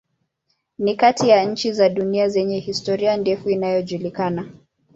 [0.79, 4.49] Ni kati ya nchi za dunia zenye historia ndefu inayojulikana.